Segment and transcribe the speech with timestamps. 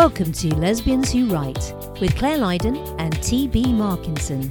[0.00, 3.64] Welcome to Lesbians Who Write with Clare Lydon and T.B.
[3.64, 4.50] Markinson.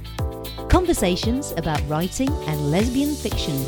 [0.68, 3.60] Conversations about writing and lesbian fiction.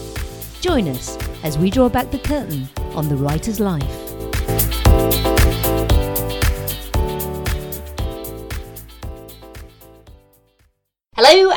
[0.60, 4.01] Join us as we draw back the curtain on the writer's life.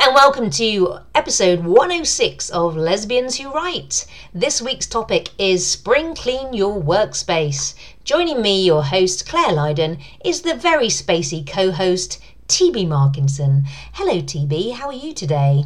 [0.06, 4.06] And welcome to episode 106 of Lesbians Who Write.
[4.32, 7.74] This week's topic is Spring Clean Your Workspace.
[8.04, 13.64] Joining me, your host, Clare Lydon, is the very spacey co host, TB Markinson.
[13.94, 15.64] Hello, TB, how are you today?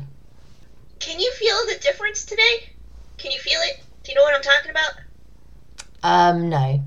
[1.00, 2.70] Can you feel the difference today?
[3.18, 3.82] Can you feel it?
[4.04, 4.92] Do you know what I'm talking about?
[6.02, 6.82] Um, no.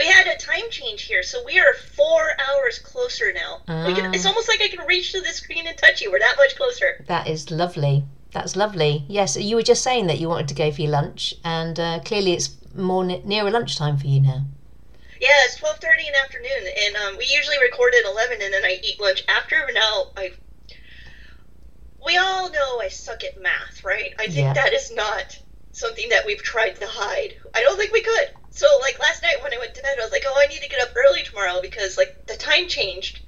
[0.00, 3.60] We had a time change here, so we are four hours closer now.
[3.86, 4.30] We can, it's Ah.
[4.30, 6.10] almost like I can reach to the screen and touch you.
[6.10, 7.04] We're that much closer.
[7.06, 8.04] That is lovely.
[8.32, 9.04] That's lovely.
[9.08, 12.00] Yes, you were just saying that you wanted to go for your lunch, and uh,
[12.02, 14.44] clearly it's more ne- nearer lunchtime for you now.
[15.20, 18.54] Yeah, it's twelve thirty in the afternoon, and um, we usually record at eleven, and
[18.54, 19.56] then I eat lunch after.
[19.66, 20.32] But now I,
[22.06, 24.14] we all know I suck at math, right?
[24.18, 24.54] I think Yeah.
[24.54, 25.38] that is not
[25.72, 27.34] something that we've tried to hide.
[27.54, 28.30] I don't think we could.
[28.50, 30.62] So like last night when I went to bed, I was like, oh, I need
[30.62, 33.20] to get up early tomorrow because like the time changed,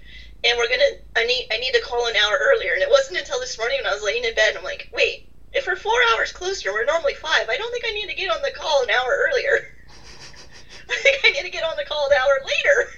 [0.44, 0.98] and we're gonna.
[1.16, 3.78] I need I need to call an hour earlier, and it wasn't until this morning
[3.82, 4.56] when I was laying in bed.
[4.56, 5.28] I'm like, wait.
[5.54, 7.46] If we're four hours closer, we're normally five.
[7.46, 9.74] I don't think I need to get on the call an hour earlier.
[10.90, 12.90] I think I need to get on the call an hour later.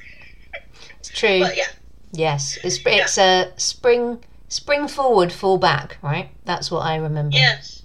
[1.00, 1.40] It's true.
[1.40, 1.66] But yeah,
[2.12, 6.30] Yes, it's it's a spring spring forward, fall back, right?
[6.44, 7.36] That's what I remember.
[7.36, 7.82] yes,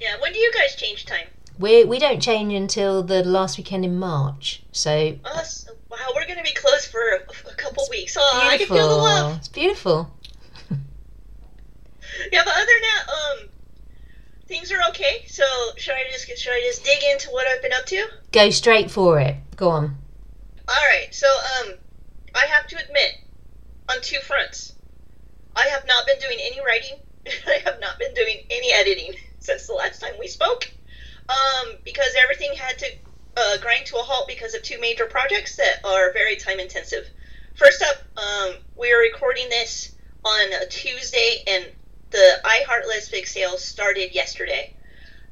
[0.00, 0.20] yeah.
[0.20, 1.28] When do you guys change time?
[1.58, 5.16] We we don't change until the last weekend in March, so?
[5.90, 8.16] Wow, we're gonna be closed for a, couple weeks.
[8.18, 8.98] Oh, I can feel the beautiful.
[8.98, 9.36] love.
[9.38, 10.14] It's beautiful.
[12.32, 13.48] Yeah, but other than that, um,
[14.46, 15.24] things are okay.
[15.28, 15.44] So
[15.76, 18.08] should I just should I just dig into what I've been up to?
[18.32, 19.36] Go straight for it.
[19.56, 19.96] Go on.
[20.68, 21.14] All right.
[21.14, 21.74] So um,
[22.34, 23.20] I have to admit,
[23.88, 24.74] on two fronts,
[25.54, 26.98] I have not been doing any writing.
[27.46, 30.70] I have not been doing any editing since the last time we spoke.
[31.28, 32.86] Um, because everything had to
[33.36, 37.04] uh, grind to a halt because of two major projects that are very time intensive.
[37.54, 39.94] First up, um, we are recording this
[40.24, 41.64] on a Tuesday, and
[42.10, 44.74] the iHeart Lesfic sales started yesterday.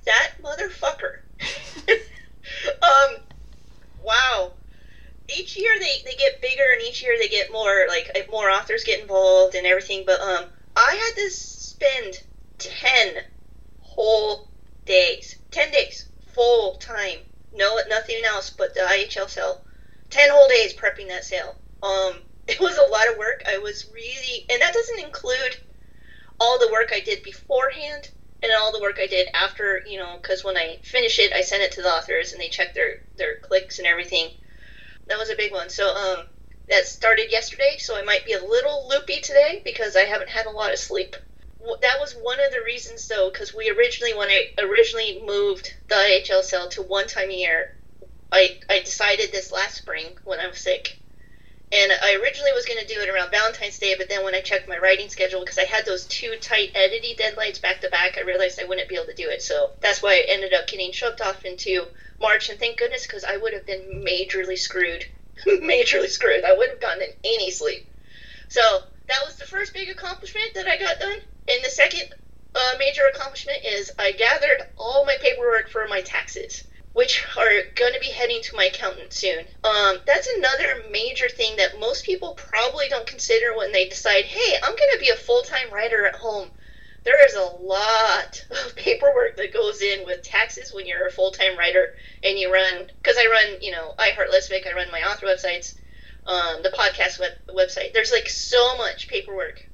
[0.05, 1.21] That motherfucker.
[2.83, 3.17] um,
[4.03, 4.53] wow.
[5.29, 8.85] Each year they, they get bigger, and each year they get more like more authors
[8.85, 10.05] get involved and everything.
[10.07, 10.45] But um,
[10.77, 12.23] I had to spend
[12.59, 13.15] ten
[13.81, 14.49] whole
[14.87, 17.19] days, ten days, full time,
[17.53, 19.63] no nothing else but the IHL sale.
[20.11, 21.57] Ten whole days prepping that sale.
[21.83, 23.43] Um, it was a lot of work.
[23.49, 25.57] I was really, and that doesn't include
[26.39, 28.11] all the work I did beforehand
[28.43, 29.83] and all the work I did after.
[29.87, 32.49] You know, because when I finish it, I send it to the authors and they
[32.49, 34.31] check their their clicks and everything.
[35.09, 35.71] That was a big one.
[35.71, 36.27] So um,
[36.69, 37.77] that started yesterday.
[37.79, 40.79] So I might be a little loopy today because I haven't had a lot of
[40.79, 41.17] sleep
[41.83, 45.95] that was one of the reasons though because we originally when i originally moved the
[45.95, 47.75] ihl cell to one time a year.
[48.33, 50.99] I i decided this last spring when i was sick.
[51.73, 54.41] And i originally was going to do it around valentine's day but then when i
[54.41, 58.17] checked my writing schedule because i had those two tight editing deadlines back to back
[58.19, 59.43] i realized i wouldn't be able to do it.
[59.43, 61.87] So that's why i ended up getting shoved off into
[62.21, 65.05] march and thank goodness because i would have been majorly screwed.
[65.47, 66.45] Majorly screwed.
[66.45, 67.87] I wouldn't have gotten any sleep.
[68.49, 68.63] So
[69.09, 71.19] that was the first big accomplishment that I got done.
[71.49, 72.15] And the second
[72.55, 77.93] uh, major accomplishment is I gathered all my paperwork for my taxes, which are going
[77.93, 79.45] to be heading to my accountant soon.
[79.63, 84.57] Um, that's another major thing that most people probably don't consider when they decide, hey,
[84.63, 86.49] I'm going to be a full time writer at home.
[87.05, 91.31] There is a lot of paperwork that goes in with taxes when you're a full
[91.31, 94.91] time writer and you run, because I run, you know, I Heart Lesfic, I run
[94.91, 95.75] my author websites
[96.27, 97.93] um, the podcast web- website.
[97.93, 99.66] There's like so much paperwork.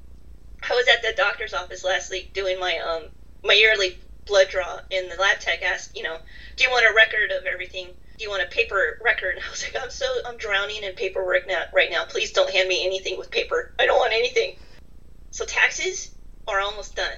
[0.69, 3.03] I was at the doctor's office last week doing my um
[3.43, 6.17] my yearly blood draw, and the lab tech asked, you know,
[6.55, 7.87] do you want a record of everything?
[8.17, 9.35] Do you want a paper record?
[9.35, 12.05] And I was like, I'm so I'm drowning in paperwork now right now.
[12.05, 13.73] Please don't hand me anything with paper.
[13.79, 14.55] I don't want anything.
[15.31, 16.11] So taxes
[16.47, 17.17] are almost done.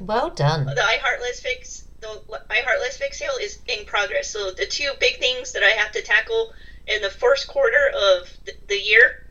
[0.00, 0.64] Well done.
[0.64, 4.30] The iHeart Lesfic the iHeart Lesfic sale is in progress.
[4.30, 6.52] So the two big things that I have to tackle
[6.86, 8.28] in the first quarter of
[8.68, 9.26] the year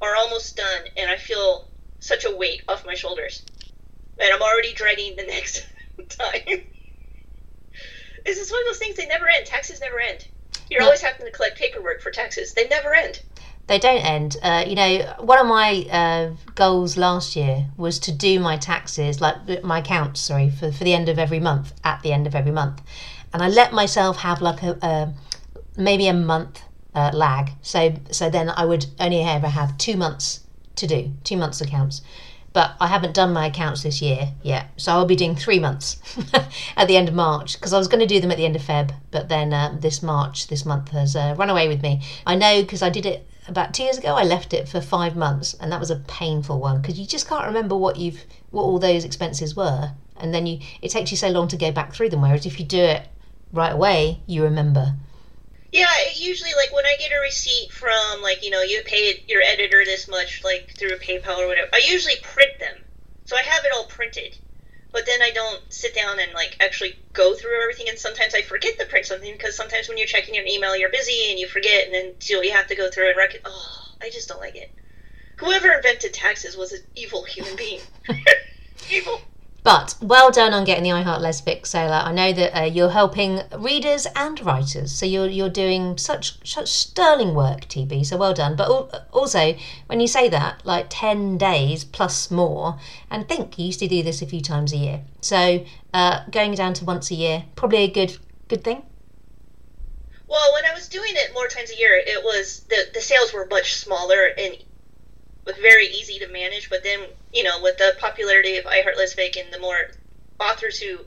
[0.00, 1.68] are almost done, and I feel
[2.00, 3.42] such a weight off my shoulders.
[4.18, 5.66] And I'm already dreading the next
[6.08, 6.62] time.
[8.24, 9.46] this is one of those things they never end.
[9.46, 10.26] Taxes never end.
[10.70, 10.86] You're No.
[10.86, 12.54] always having to collect paperwork for taxes.
[12.54, 13.20] They never end.
[13.68, 14.36] They don't end.
[14.42, 19.20] Uh, you know, one of my uh, goals last year was to do my taxes,
[19.20, 22.34] like my accounts, sorry, for, for the end of every month, at the end of
[22.34, 22.80] every month.
[23.32, 25.14] And I let myself have like a, a
[25.76, 26.62] maybe a month
[26.94, 27.50] uh, lag.
[27.62, 30.40] So so then I would only ever have two months
[30.76, 32.02] to do, two months accounts.
[32.52, 35.98] But I haven't done my accounts this year yet, so I'll be doing three months
[36.76, 38.56] at the end of March because I was going to do them at the end
[38.56, 42.00] of Feb, but then uh, this March, this month has uh, run away with me.
[42.26, 44.14] I know because I did it about two years ago.
[44.14, 47.28] I left it for five months, and that was a painful one because you just
[47.28, 51.16] can't remember what you've what all those expenses were, and then you it takes you
[51.16, 52.22] so long to go back through them.
[52.22, 53.06] Whereas if you do it
[53.52, 54.94] right away, you remember.
[55.72, 59.24] Yeah, it usually like when I get a receipt from like you know you paid
[59.28, 62.76] your editor this much like through PayPal or whatever, I usually print them,
[63.24, 64.36] so I have it all printed.
[64.92, 68.42] But then I don't sit down and like actually go through everything, and sometimes I
[68.42, 71.46] forget to print something because sometimes when you're checking your email, you're busy and you
[71.46, 73.40] forget, and then so you have to go through and record.
[73.44, 74.72] Oh, I just don't like it.
[75.36, 77.80] Whoever invented taxes was an evil human being.
[78.90, 79.20] evil.
[79.66, 82.06] But well done on getting the iHeart Lesfic sale out.
[82.06, 86.68] I know that uh, you're helping readers and writers, so you're you're doing such such
[86.68, 88.06] sterling work, TB.
[88.06, 88.54] So well done.
[88.54, 89.56] But al- also,
[89.88, 92.78] when you say that, like ten days plus more,
[93.10, 95.00] and think you used to do this a few times a year.
[95.20, 98.16] So uh, going down to once a year, probably a good
[98.46, 98.84] good thing.
[100.28, 103.32] Well, when I was doing it more times a year, it was the the sales
[103.32, 104.58] were much smaller and
[105.46, 106.68] was very easy to manage.
[106.68, 107.00] But then,
[107.32, 109.78] you know, with the popularity of iHeart Lesfic and the more
[110.40, 110.98] authors who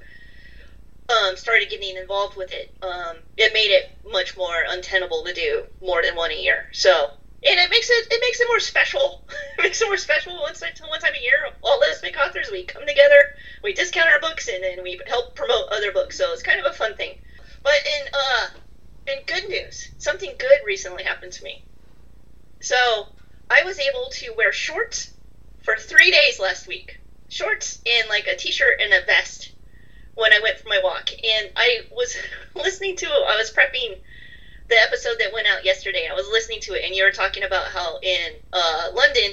[1.10, 5.64] um, started getting involved with it, um, it made it much more untenable to do
[5.82, 6.66] more than one a year.
[6.72, 7.12] So,
[7.44, 9.24] and it makes it it makes it more special.
[9.58, 11.52] it makes it more special once one time a year.
[11.62, 13.24] All Lesfic authors we come together,
[13.64, 16.18] we discount our books, and then we help promote other books.
[16.18, 17.16] So it's kind of a fun thing.
[17.64, 18.48] But in uh,
[19.08, 21.64] in good news, something good recently happened to me.
[22.62, 23.08] So
[23.50, 25.12] I was able to wear shorts
[25.64, 27.00] for three days last week.
[27.30, 29.52] Shorts and like a t-shirt and a vest
[30.16, 31.10] when I went for my walk.
[31.12, 32.16] And I was
[32.56, 33.98] listening to I was prepping
[34.68, 36.08] the episode that went out yesterday.
[36.10, 39.32] I was listening to it, and you were talking about how in uh, London,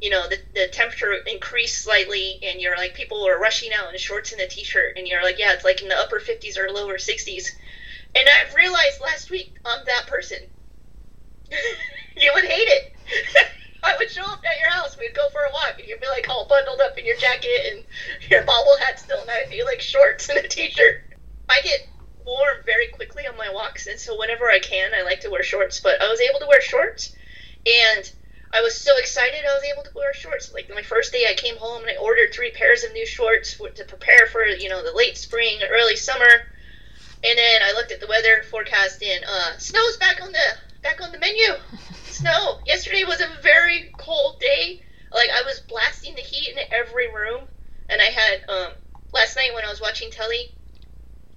[0.00, 3.98] you know, the, the temperature increased slightly, and you're like people were rushing out in
[3.98, 6.70] shorts and a t-shirt, and you're like, yeah, it's like in the upper 50s or
[6.70, 7.48] lower 60s.
[8.14, 10.38] And I realized last week I'm that person.
[12.16, 12.96] you would hate it.
[13.82, 14.96] I would show up at your house.
[14.98, 17.60] We'd go for a walk, and you'd be like all bundled up in your jacket
[17.72, 17.84] and
[18.30, 21.02] your bobble hat still, and I'd be like shorts and a t-shirt.
[21.48, 21.88] I get
[22.24, 25.42] warm very quickly on my walks, and so whenever I can, I like to wear
[25.42, 25.80] shorts.
[25.80, 27.14] But I was able to wear shorts,
[27.66, 28.10] and
[28.52, 30.52] I was so excited I was able to wear shorts.
[30.52, 33.56] Like my first day, I came home and I ordered three pairs of new shorts
[33.56, 36.46] to prepare for you know the late spring, early summer.
[37.24, 41.00] And then I looked at the weather forecast, and uh, snow's back on the back
[41.00, 41.54] on the menu
[42.18, 42.58] snow.
[42.66, 44.82] Yesterday was a very cold day.
[45.12, 47.46] Like I was blasting the heat in every room,
[47.88, 48.72] and I had um
[49.12, 50.50] last night when I was watching telly,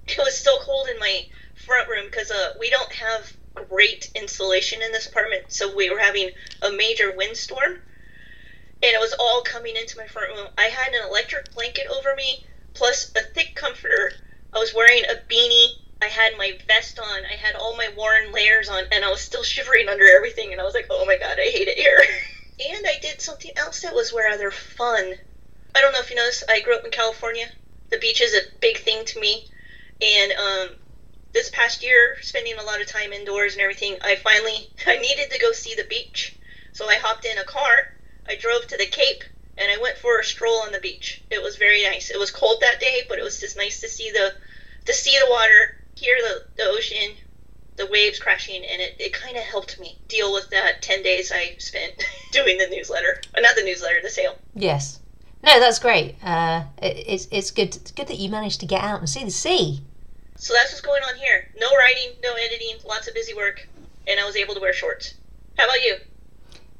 [0.07, 1.21] it was still cold in my
[1.65, 3.31] front room because uh we don't have
[3.69, 6.29] great insulation in this apartment, so we were having
[6.63, 10.47] a major windstorm, and it was all coming into my front room.
[10.57, 12.43] I had an electric blanket over me,
[12.73, 14.11] plus a thick comforter.
[14.53, 18.31] I was wearing a beanie I had my vest on, I had all my worn
[18.31, 20.51] layers on, and I was still shivering under everything.
[20.51, 22.01] And I was like, oh my god, I hate it here.
[22.69, 25.13] and I did something else that was rather fun.
[25.75, 26.43] I don't know if you know this.
[26.49, 27.45] I grew up in California.
[27.89, 29.47] The beach is a big thing to me,
[30.01, 30.69] and um,
[31.33, 35.29] this past year, spending a lot of time indoors and everything, I finally I needed
[35.31, 36.37] to go see the beach.
[36.73, 37.93] So I hopped in a car.
[38.27, 39.23] I drove to the Cape
[39.57, 41.21] and I went for a stroll on the beach.
[41.29, 42.09] It was very nice.
[42.09, 44.33] It was cold that day, but it was just nice to see the
[44.85, 47.15] to see the water hear the, the ocean,
[47.77, 51.31] the waves crashing, and it, it kind of helped me deal with that 10 days
[51.31, 51.93] I spent
[52.31, 53.21] doing the newsletter.
[53.35, 54.37] Uh, not the newsletter, the sale.
[54.55, 54.99] Yes.
[55.43, 56.15] No, that's great.
[56.23, 59.23] Uh, it, it's, it's good it's good that you managed to get out and see
[59.23, 59.81] the sea.
[60.35, 61.49] So that's what's going on here.
[61.59, 63.67] No writing, no editing, lots of busy work,
[64.07, 65.15] and I was able to wear shorts.
[65.57, 65.97] How about you?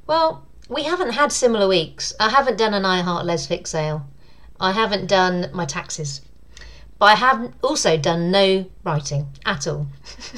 [0.06, 2.12] Well, we haven't had similar weeks.
[2.18, 4.06] I haven't done an iHeart Lesfic sale.
[4.60, 6.20] I haven't done my taxes.
[7.02, 9.88] But I have also done no writing at all,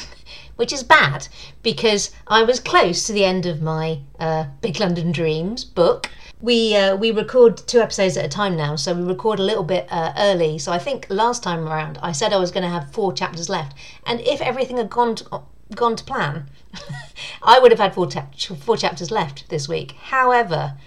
[0.57, 1.29] which is bad
[1.63, 6.09] because I was close to the end of my uh, Big London Dreams book.
[6.41, 9.63] We uh, we record two episodes at a time now, so we record a little
[9.63, 10.59] bit uh, early.
[10.59, 13.51] So I think last time around I said I was going to have four chapters
[13.51, 15.43] left, and if everything had gone to,
[15.75, 16.49] gone to plan,
[17.43, 19.93] I would have had four, ta- four chapters left this week.
[19.93, 20.79] However,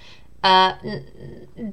[0.44, 0.75] uh,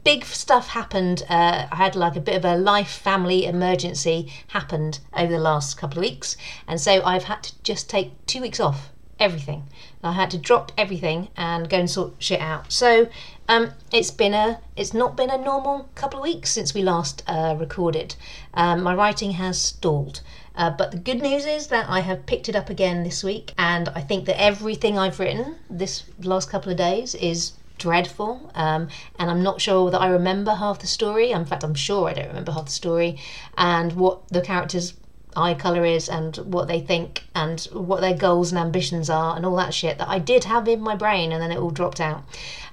[0.03, 1.23] big stuff happened.
[1.29, 5.77] Uh, I had like a bit of a life family emergency happened over the last
[5.77, 8.91] couple of weeks, and so I've had to just take two weeks off
[9.21, 9.65] everything.
[10.03, 12.73] I had to drop everything and go and sort shit out.
[12.73, 13.09] So
[13.49, 17.23] um, it's been a it's not been a normal couple of weeks since we last
[17.27, 18.17] uh, recorded.
[18.55, 20.21] Um, my writing has stalled.
[20.57, 23.53] Uh, but the good news is that I have picked it up again this week,
[23.59, 28.51] and I think that everything I've written this last couple of days is dreadful.
[28.55, 28.89] Um,
[29.19, 31.31] and I'm not sure that I remember half the story.
[31.31, 33.19] In fact, I'm sure I don't remember half the story
[33.57, 34.95] and what the characters'
[35.37, 39.45] eye colour is and what they think and what their goals and ambitions are and
[39.45, 42.01] all that shit that I did have in my brain and then it all dropped
[42.01, 42.23] out.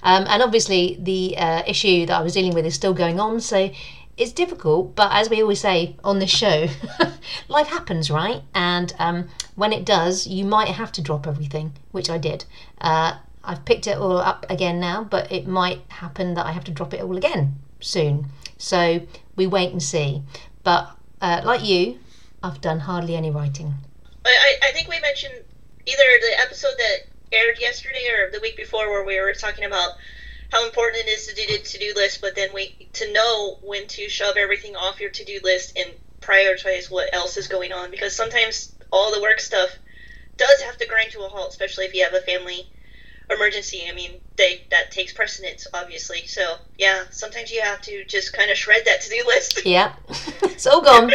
[0.02, 3.40] Um, and obviously, the uh, issue that I was dealing with is still going on.
[3.40, 3.70] So
[4.16, 6.68] it's difficult, but as we always say on this show,
[7.48, 8.42] life happens, right?
[8.54, 12.44] And um, when it does, you might have to drop everything, which I did.
[12.80, 16.64] Uh, I've picked it all up again now, but it might happen that I have
[16.64, 18.26] to drop it all again soon.
[18.58, 19.00] So
[19.36, 20.22] we wait and see.
[20.62, 21.98] But uh, like you,
[22.42, 23.74] I've done hardly any writing.
[24.24, 25.34] I, I think we mentioned
[25.86, 26.98] either the episode that
[27.32, 29.92] aired yesterday or the week before where we were talking about
[30.52, 33.86] how important it is to do the to-do list, but then we to know when
[33.88, 38.14] to shove everything off your to-do list and prioritize what else is going on because
[38.14, 39.70] sometimes all the work stuff
[40.36, 42.68] does have to grind to a halt, especially if you have a family
[43.34, 43.82] emergency.
[43.90, 46.26] I mean, they that takes precedence, obviously.
[46.26, 49.60] So yeah, sometimes you have to just kind of shred that to do list.
[49.72, 49.94] Yeah,
[50.42, 51.12] it's all gone.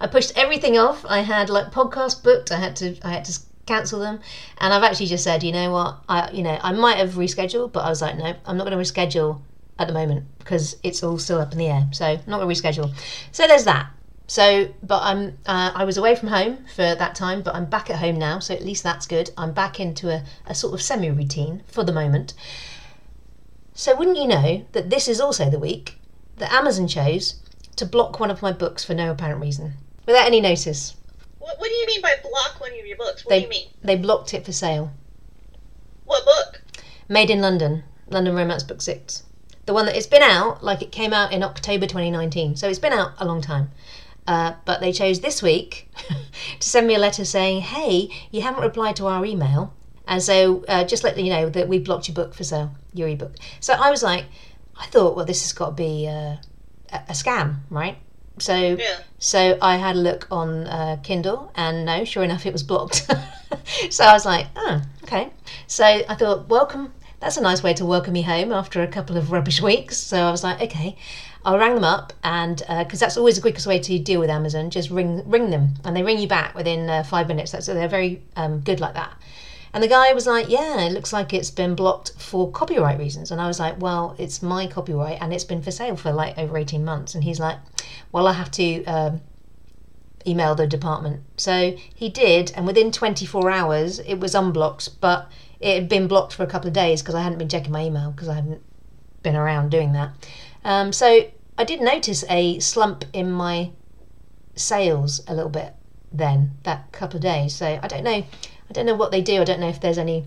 [0.00, 1.04] I pushed everything off.
[1.08, 2.52] I had like podcast booked.
[2.52, 4.20] I had to I had to cancel them,
[4.58, 7.72] and I've actually just said, you know what, I you know I might have rescheduled,
[7.72, 9.40] but I was like, no, I'm not going to reschedule
[9.78, 11.86] at the moment because it's all still up in the air.
[11.92, 12.94] So I'm not going to reschedule.
[13.32, 13.90] So there's that.
[14.28, 17.90] So, but I'm uh, I was away from home for that time, but I'm back
[17.90, 19.30] at home now, so at least that's good.
[19.38, 22.34] I'm back into a, a sort of semi routine for the moment.
[23.74, 25.98] So, wouldn't you know that this is also the week
[26.38, 27.36] that Amazon chose
[27.76, 29.74] to block one of my books for no apparent reason,
[30.06, 30.96] without any notice.
[31.38, 33.24] What, what do you mean by block one of your books?
[33.24, 33.68] What they, do you mean?
[33.82, 34.92] They blocked it for sale.
[36.04, 36.62] What book?
[37.08, 39.22] Made in London, London Romance Book Six.
[39.66, 42.78] The one that it's been out, like it came out in October 2019, so it's
[42.78, 43.70] been out a long time.
[44.26, 45.88] Uh, but they chose this week
[46.60, 49.72] to send me a letter saying, hey, you haven't replied to our email.
[50.08, 53.08] And so uh, just let you know that we blocked your book for sale, your
[53.08, 53.34] ebook.
[53.60, 54.24] So I was like,
[54.78, 56.36] I thought, well, this has got to be uh,
[56.92, 57.98] a, a scam, right?
[58.38, 58.98] So, Yeah.
[59.18, 63.06] so I had a look on uh, Kindle, and no, sure enough, it was blocked.
[63.90, 65.30] so I was like, oh, okay.
[65.66, 66.92] So I thought, welcome.
[67.18, 69.96] That's a nice way to welcome me home after a couple of rubbish weeks.
[69.96, 70.98] So I was like, okay.
[71.46, 74.68] I rang them up, and because that's always the quickest way to deal with Amazon,
[74.68, 77.52] just ring ring them, and they ring you back within uh, five minutes.
[77.64, 79.16] So they're very um, good like that.
[79.72, 83.30] And the guy was like, Yeah, it looks like it's been blocked for copyright reasons.
[83.30, 86.38] And I was like, Well, it's my copyright and it's been for sale for like
[86.38, 87.14] over 18 months.
[87.14, 87.58] And he's like,
[88.10, 89.20] Well, I have to um,
[90.26, 91.22] email the department.
[91.36, 96.32] So he did, and within 24 hours, it was unblocked, but it had been blocked
[96.32, 98.62] for a couple of days because I hadn't been checking my email because I hadn't
[99.22, 100.10] been around doing that.
[100.64, 101.26] Um, so
[101.58, 103.70] I did notice a slump in my
[104.54, 105.74] sales a little bit
[106.12, 107.54] then that couple of days.
[107.54, 108.24] So I don't know.
[108.68, 109.40] I don't know what they do.
[109.40, 110.24] I don't know if there's any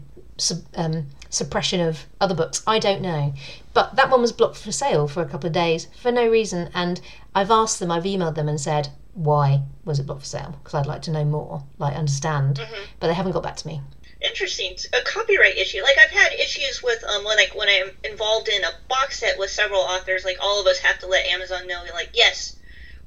[0.75, 2.63] um, suppression of other books.
[2.65, 3.33] I don't know.
[3.73, 6.69] But that one was blocked for sale for a couple of days for no reason.
[6.73, 7.01] And
[7.35, 7.91] I've asked them.
[7.91, 11.11] I've emailed them and said why was it blocked for sale because I'd like to
[11.11, 12.59] know more, like understand.
[12.99, 13.81] But they haven't got back to me.
[14.21, 14.75] Interesting.
[14.93, 15.81] A copyright issue.
[15.81, 19.39] Like I've had issues with um when like when I'm involved in a box set
[19.39, 22.57] with several authors, like all of us have to let Amazon know like, yes,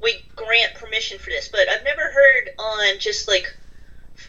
[0.02, 1.49] we grant permission for this.
[1.49, 3.54] But I've never heard on just like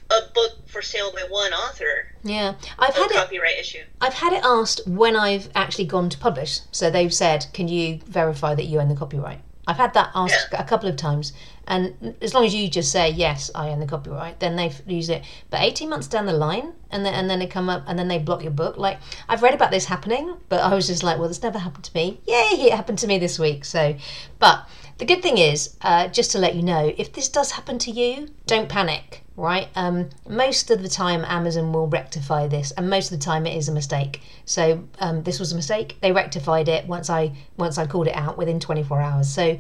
[0.10, 3.16] a book for sale by one author Yeah, I've had it.
[3.16, 3.84] copyright issue.
[4.02, 6.60] I've had it asked when I've actually gone to publish.
[6.72, 10.48] So they've said, "Can you verify that you own the copyright?" I've had that asked
[10.52, 11.32] a couple of times,
[11.68, 15.10] and as long as you just say yes, I own the copyright, then they use
[15.10, 15.24] it.
[15.50, 18.08] But eighteen months down the line, and then and then they come up and then
[18.08, 18.78] they block your book.
[18.78, 21.86] Like I've read about this happening, but I was just like, well, this never happened
[21.86, 22.20] to me.
[22.28, 23.66] Yay, it happened to me this week.
[23.66, 23.96] So,
[24.40, 24.68] but
[24.98, 27.92] the good thing is, uh, just to let you know, if this does happen to
[27.92, 29.22] you, don't panic.
[29.36, 29.70] Right?
[29.76, 33.58] Um, most of the time, Amazon will rectify this, and most of the time, it
[33.58, 34.22] is a mistake.
[34.46, 35.98] So um, this was a mistake.
[36.02, 39.34] They rectified it once I once I called it out within 24 hours.
[39.34, 39.58] So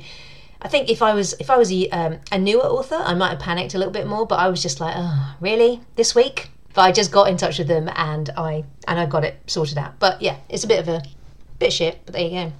[0.63, 3.31] I think if I was if I was a, um, a newer author, I might
[3.31, 4.25] have panicked a little bit more.
[4.25, 6.49] But I was just like, oh, really, this week?
[6.73, 9.77] But I just got in touch with them and I and I got it sorted
[9.77, 9.99] out.
[9.99, 11.03] But yeah, it's a bit of a
[11.59, 11.99] bit shit.
[12.05, 12.53] But there you go.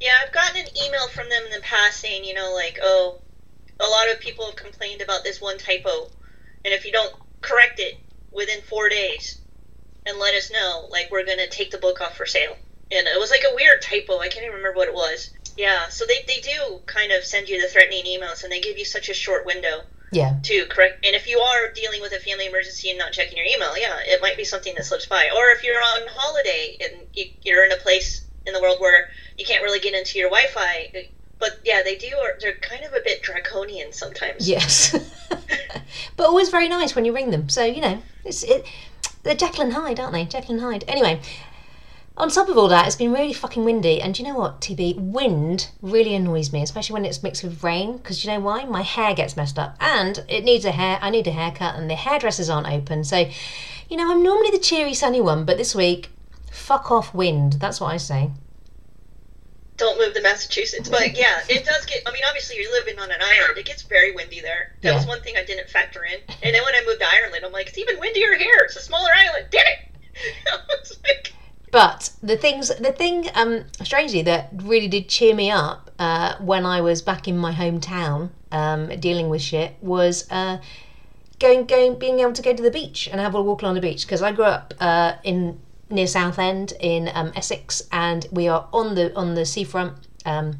[0.00, 3.20] Yeah, I've gotten an email from them in the past saying, you know, like, oh,
[3.80, 6.08] a lot of people have complained about this one typo,
[6.64, 7.98] and if you don't correct it
[8.30, 9.40] within four days
[10.06, 12.56] and let us know, like, we're gonna take the book off for sale.
[12.90, 14.18] And it was like a weird typo.
[14.18, 15.30] I can't even remember what it was.
[15.58, 18.78] Yeah, so they, they do kind of send you the threatening emails and they give
[18.78, 20.36] you such a short window Yeah.
[20.44, 21.04] to correct.
[21.04, 23.98] And if you are dealing with a family emergency and not checking your email, yeah,
[24.06, 25.28] it might be something that slips by.
[25.36, 29.08] Or if you're on holiday and you, you're in a place in the world where
[29.36, 30.90] you can't really get into your Wi Fi.
[30.94, 31.02] Eh,
[31.40, 32.08] but yeah, they do,
[32.40, 34.48] they're kind of a bit draconian sometimes.
[34.48, 34.96] Yes.
[36.16, 37.48] but always very nice when you ring them.
[37.48, 38.64] So, you know, it's it
[39.24, 40.24] they're Jekyll and Hyde, aren't they?
[40.24, 40.84] Jekyll and Hyde.
[40.86, 41.20] Anyway,
[42.18, 44.00] on top of all that, it's been really fucking windy.
[44.00, 44.96] And you know what, TB?
[44.98, 47.96] Wind really annoys me, especially when it's mixed with rain.
[47.96, 48.64] Because you know why?
[48.64, 49.76] My hair gets messed up.
[49.80, 53.04] And it needs a hair, I need a haircut, and the hairdressers aren't open.
[53.04, 53.28] So,
[53.88, 56.10] you know, I'm normally the cheery, sunny one, but this week,
[56.50, 57.54] fuck off wind.
[57.54, 58.30] That's what I say.
[59.76, 60.88] Don't move to Massachusetts.
[60.88, 63.56] But yeah, it does get, I mean, obviously you're living on an island.
[63.58, 64.72] It gets very windy there.
[64.82, 64.96] That Yeah.
[64.96, 66.18] was one thing I didn't factor in.
[66.42, 68.58] And then when I moved to Ireland, I'm like, it's even windier here.
[68.64, 69.46] It's a smaller island.
[69.50, 69.78] Damn it!
[70.52, 71.32] I was like,
[71.70, 76.64] But the things, the thing, um, strangely, that really did cheer me up uh, when
[76.64, 80.58] I was back in my hometown um, dealing with shit was uh,
[81.38, 83.80] going, going, being able to go to the beach and have a walk along the
[83.80, 85.60] beach because I grew up uh, in
[85.90, 89.94] near Southend in um, Essex, and we are on the on the seafront,
[90.24, 90.58] um,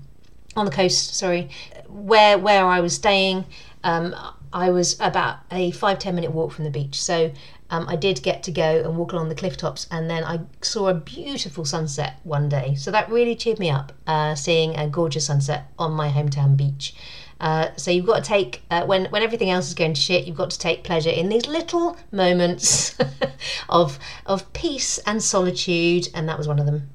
[0.56, 1.14] on the coast.
[1.14, 1.48] Sorry,
[1.88, 3.44] where where I was staying.
[3.84, 4.14] Um,
[4.52, 7.30] I was about a five ten minute walk from the beach, so
[7.70, 10.40] um, I did get to go and walk along the cliff tops, and then I
[10.62, 12.74] saw a beautiful sunset one day.
[12.76, 16.94] So that really cheered me up, uh, seeing a gorgeous sunset on my hometown beach.
[17.40, 20.26] Uh, so you've got to take uh, when when everything else is going to shit,
[20.26, 22.96] you've got to take pleasure in these little moments
[23.68, 26.88] of of peace and solitude, and that was one of them.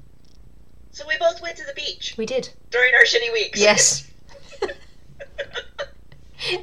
[0.90, 3.58] so we both went to the beach We did, during our shitty weeks.
[3.58, 4.10] yes,
[4.60, 4.72] and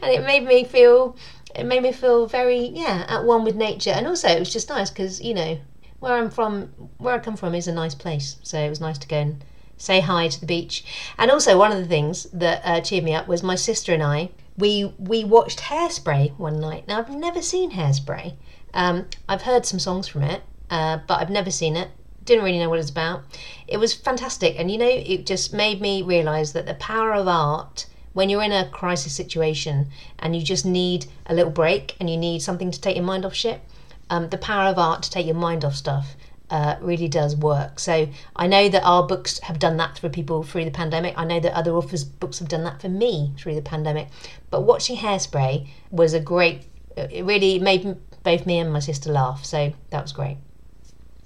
[0.03, 1.15] it made me feel
[1.55, 4.69] it made me feel very yeah at one with nature, and also it was just
[4.69, 5.59] nice because you know
[5.99, 8.97] where I'm from, where I come from is a nice place, so it was nice
[8.97, 9.43] to go and
[9.77, 10.83] say hi to the beach.
[11.17, 14.03] And also one of the things that uh, cheered me up was my sister and
[14.03, 14.29] I.
[14.57, 16.87] We we watched Hairspray one night.
[16.87, 18.35] Now I've never seen Hairspray.
[18.73, 21.89] Um, I've heard some songs from it, uh, but I've never seen it.
[22.23, 23.23] Didn't really know what it's about.
[23.67, 27.27] It was fantastic, and you know, it just made me realise that the power of
[27.27, 29.87] art when you're in a crisis situation
[30.19, 33.25] and you just need a little break and you need something to take your mind
[33.25, 33.61] off shit,
[34.09, 36.15] um, the power of art to take your mind off stuff
[36.51, 37.79] uh, really does work.
[37.79, 41.13] So I know that our books have done that for people through the pandemic.
[41.17, 44.09] I know that other authors' books have done that for me through the pandemic.
[44.49, 46.63] But watching Hairspray was a great.
[46.97, 49.45] It really made both me and my sister laugh.
[49.45, 50.37] So that was great.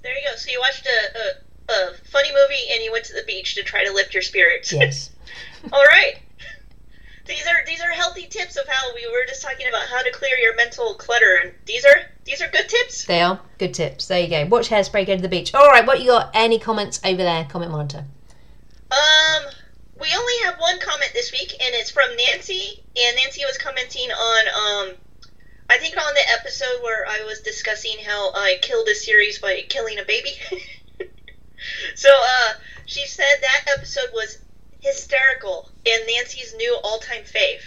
[0.02, 0.36] There you go.
[0.36, 3.64] So you watched a, a, a funny movie and you went to the beach to
[3.64, 4.72] try to lift your spirits.
[4.72, 5.10] Yes.
[5.72, 6.18] All right.
[7.26, 10.10] These are these are healthy tips of how we were just talking about how to
[10.12, 13.04] clear your mental clutter, and these are these are good tips.
[13.04, 14.06] They are good tips.
[14.06, 14.46] There you go.
[14.46, 15.54] Watch Hairspray, go to the beach.
[15.54, 16.30] All right, what you got?
[16.34, 17.44] Any comments over there?
[17.50, 18.04] Comment monitor.
[18.90, 19.42] Um,
[20.00, 22.82] we only have one comment this week, and it's from Nancy.
[22.96, 24.94] And Nancy was commenting on, um,
[25.68, 29.64] I think on the episode where I was discussing how I killed a series by
[29.68, 30.30] killing a baby.
[31.96, 32.52] so, uh,
[32.86, 34.38] she said that episode was
[34.80, 37.62] hysterical and Nancy's new all-time fave.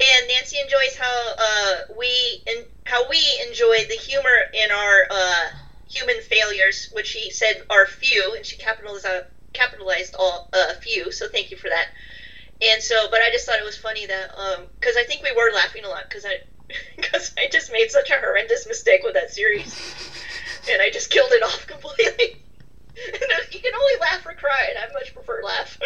[0.00, 5.44] And Nancy enjoys how uh, we in, how we enjoy the humor in our uh,
[5.88, 9.20] human failures, which she said are few, and she capitalized uh,
[9.52, 11.12] capitalized all uh, few.
[11.12, 11.84] So thank you for that.
[12.62, 14.30] And so, but I just thought it was funny that
[14.80, 16.36] because I think we were laughing a lot because I
[16.96, 19.76] because I just made such a horrendous mistake with that series,
[20.70, 22.40] and I just killed it off completely.
[23.14, 25.78] uh, you can only laugh or cry, and I much prefer laugh.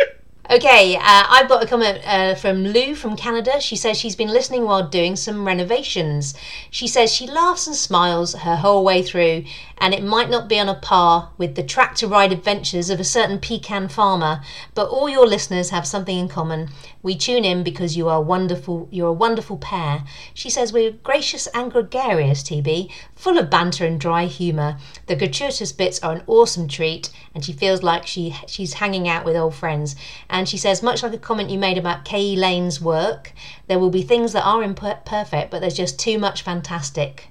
[0.51, 3.59] Okay, uh, I've got a comment uh, from Lou from Canada.
[3.61, 6.35] She says she's been listening while doing some renovations.
[6.71, 9.45] She says she laughs and smiles her whole way through,
[9.79, 13.05] and it might not be on a par with the tractor ride adventures of a
[13.05, 14.43] certain pecan farmer,
[14.75, 16.69] but all your listeners have something in common.
[17.05, 18.89] We tune in because you are wonderful.
[18.91, 20.05] You're a wonderful pair.
[20.33, 24.79] She says we're gracious and gregarious, TB, full of banter and dry humour.
[25.05, 29.27] The gratuitous bits are an awesome treat, and she feels like she she's hanging out
[29.27, 29.97] with old friends.
[30.31, 33.33] And she says, much like a comment you made about Kay Lane's work,
[33.69, 37.29] there will be things that are imperfect, but there's just too much fantastic.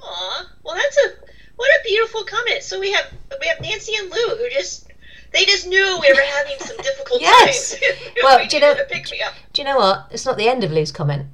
[0.00, 1.08] Aw, well that's a
[1.56, 2.62] what a beautiful comment.
[2.62, 4.87] So we have we have Nancy and Lou who just
[5.32, 7.70] they just knew we were having some difficult Yes.
[7.78, 7.82] times.
[8.22, 9.32] Well, we do you know- pick me up.
[9.52, 10.06] Do you know what?
[10.10, 11.26] It's not the end of Lou's comment.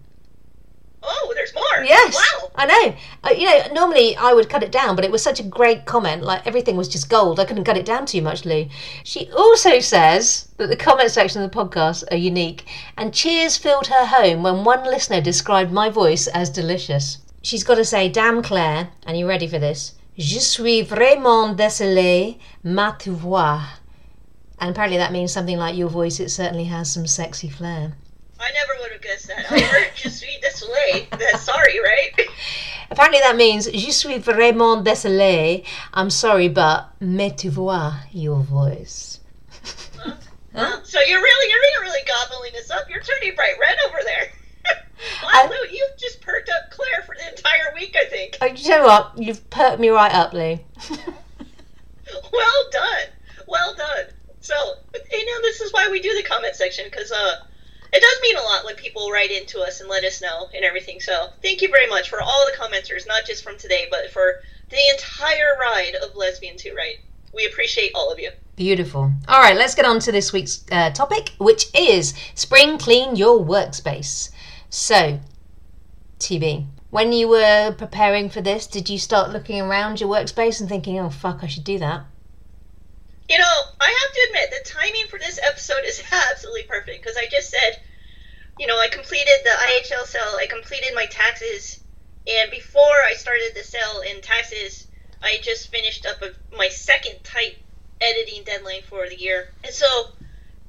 [1.06, 1.84] Oh, there's more.
[1.84, 2.50] Yes, Wow.
[2.54, 2.94] I know.
[3.24, 5.84] Uh, you know, normally I would cut it down, but it was such a great
[5.84, 6.22] comment.
[6.22, 7.38] Like everything was just gold.
[7.38, 8.66] I couldn't cut it down too much, Lou.
[9.02, 12.64] She also says that the comment section of the podcast are unique,
[12.96, 17.18] and cheers filled her home when one listener described my voice as delicious.
[17.42, 19.92] She's got to say, "Damn Clare," and you ready for this?
[20.16, 23.60] Je suis vraiment désolée, ma tu vois.
[24.64, 27.92] And apparently that means something like your voice, it certainly has some sexy flair.
[28.40, 29.52] I never would have guessed that.
[29.52, 31.10] I heard je suis désolé.
[31.10, 32.28] That's sorry, right?
[32.90, 35.66] Apparently that means je suis vraiment désolé.
[35.92, 39.20] I'm sorry, but mais tu vois your voice.
[40.54, 40.80] Huh?
[40.82, 42.88] So you're really, you're really gobbling this up.
[42.88, 44.32] You're turning bright red over there.
[45.24, 48.38] wow, Lou, you've just perked up Clare for the entire week, I think.
[48.40, 49.12] Oh, you know what?
[49.18, 50.58] You've perked me right up, Lou.
[52.32, 53.08] well done.
[53.46, 54.13] Well done.
[54.44, 54.54] So,
[55.10, 57.36] you know, this is why we do the comment section, because uh,
[57.94, 60.66] it does mean a lot when people write into us and let us know and
[60.66, 61.00] everything.
[61.00, 64.42] So, thank you very much for all the commenters, not just from today, but for
[64.68, 66.98] the entire ride of Lesbian Who Write.
[67.32, 68.32] We appreciate all of you.
[68.54, 69.10] Beautiful.
[69.28, 73.42] All right, let's get on to this week's uh, topic, which is spring clean your
[73.42, 74.28] workspace.
[74.68, 75.20] So,
[76.18, 80.68] TB, when you were preparing for this, did you start looking around your workspace and
[80.68, 82.04] thinking, oh, fuck, I should do that?
[83.28, 87.16] You know, I have to admit, the timing for this episode is absolutely perfect because
[87.16, 87.80] I just said,
[88.58, 91.80] you know, I completed the IHL sale, I completed my taxes,
[92.26, 94.86] and before I started the sale in taxes,
[95.22, 97.56] I just finished up a, my second type
[98.00, 99.48] editing deadline for the year.
[99.64, 99.86] And so,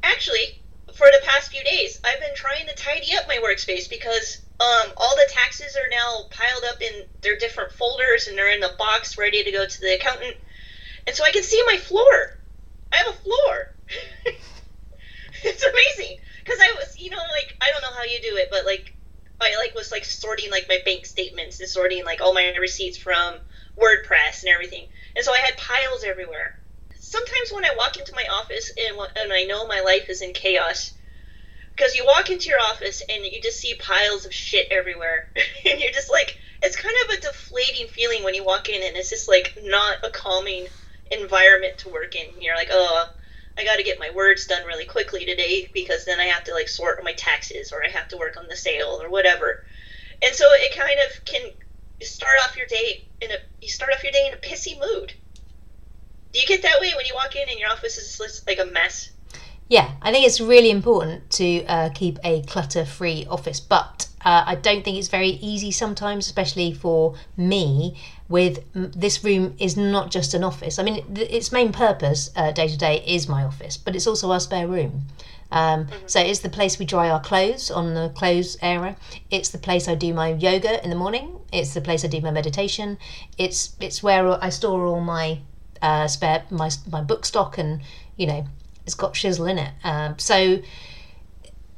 [0.02, 0.62] actually,
[0.96, 4.94] for the past few days, I've been trying to tidy up my workspace because um,
[4.96, 8.74] all the taxes are now piled up in their different folders and they're in a
[8.78, 10.38] box ready to go to the accountant.
[11.06, 12.38] And so I can see my floor.
[12.92, 13.56] I have a floor.
[15.44, 18.50] it's amazing because I was, you know, like I don't know how you do it,
[18.52, 18.94] but like
[19.42, 22.98] I like was like sorting like my bank statements and sorting like all my receipts
[22.98, 23.36] from
[23.78, 24.86] WordPress and everything.
[25.16, 26.56] And so I had piles everywhere
[27.06, 30.34] sometimes when I walk into my office and, and I know my life is in
[30.34, 30.94] chaos,
[31.76, 35.28] because you walk into your office and you just see piles of shit everywhere,
[35.66, 38.98] and you're just like, it's kind of a deflating feeling when you walk in and
[38.98, 40.68] it's just like not a calming
[41.12, 42.28] environment to work in.
[42.42, 43.10] You're like, oh,
[43.58, 46.54] I got to get my words done really quickly today because then I have to
[46.54, 49.64] like sort my taxes or I have to work on the sale or whatever.
[50.22, 51.52] And so it kind of can
[52.02, 55.14] start off your day in a you start off your day in a pissy mood
[56.36, 58.66] do you get that way when you walk in and your office is like a
[58.66, 59.10] mess?
[59.70, 64.44] Yeah, I think it's really important to uh, keep a clutter free office, but uh,
[64.46, 67.98] I don't think it's very easy sometimes, especially for me.
[68.28, 70.80] With this room is not just an office.
[70.80, 74.40] I mean, its main purpose day to day is my office, but it's also our
[74.40, 75.06] spare room.
[75.52, 75.96] Um, mm-hmm.
[76.08, 78.96] So it's the place we dry our clothes on the clothes area.
[79.30, 81.40] It's the place I do my yoga in the morning.
[81.52, 82.98] It's the place I do my meditation.
[83.38, 85.40] It's it's where I store all my
[85.82, 87.82] uh, spare my my book stock, and
[88.18, 88.46] you know
[88.86, 89.72] it's got shizzle in it.
[89.84, 90.60] Um, so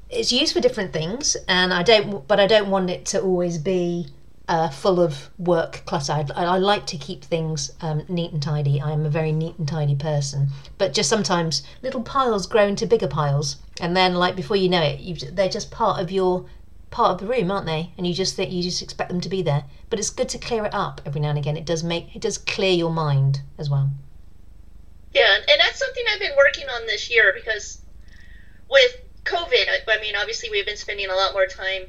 [0.10, 3.57] it's used for different things, and I don't, but I don't want it to always
[3.57, 4.07] be
[4.47, 6.13] uh, full of work clutter.
[6.13, 8.79] I, I like to keep things um, neat and tidy.
[8.79, 12.86] I am a very neat and tidy person, but just sometimes little piles grow into
[12.86, 16.45] bigger piles, and then like before you know it, you, they're just part of your
[16.89, 17.91] part of the room, aren't they?
[17.97, 19.65] And you just think you just expect them to be there.
[19.89, 21.57] But it's good to clear it up every now and again.
[21.57, 23.91] It does make it does clear your mind as well.
[25.13, 27.81] Yeah, and that's something I've been working on this year because
[28.69, 31.83] with COVID, I mean, obviously we've been spending a lot more time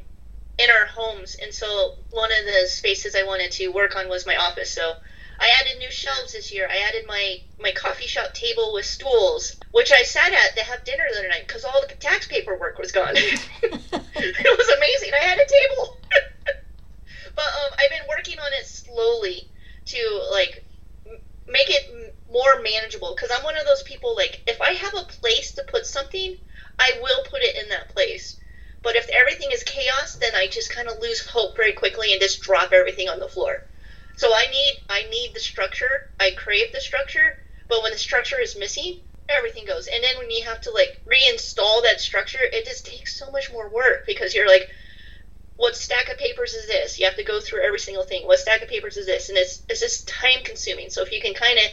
[0.59, 4.27] in our homes, and so one of the spaces I wanted to work on was
[4.27, 4.73] my office.
[4.73, 4.93] So
[5.41, 6.69] I added new shelves this year.
[6.71, 10.85] I added my my coffee shop table with stools, which I sat at to have
[10.85, 13.13] dinner the other night because all the tax paperwork was gone.
[13.15, 15.13] it was amazing.
[15.15, 15.97] I had a table,
[17.37, 19.49] but um, I've been working on it slowly
[19.87, 20.65] to like
[21.47, 25.07] make it more manageable because I'm one of those people like if I have a
[25.21, 26.37] place to put something,
[26.81, 28.38] I will put it in that place.
[28.83, 32.21] But if everything is chaos, then I just kind of lose hope very quickly and
[32.21, 33.63] just drop everything on the floor.
[34.17, 36.11] So I need I need the structure.
[36.19, 37.37] I crave the structure,
[37.69, 39.87] but when the structure is missing, everything goes.
[39.87, 43.53] And then when you have to like reinstall that structure, it just takes so much
[43.53, 44.69] more work because you're like,
[45.57, 46.99] what stack of papers is this?
[46.99, 48.27] You have to go through every single thing.
[48.27, 49.29] What stack of papers is this?
[49.29, 50.91] And it's it's just time consuming.
[50.91, 51.65] So if you can kind of